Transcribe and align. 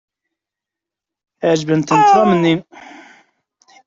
Ɛejbent-ten 1.49 2.01
tram-nni. 2.09 2.55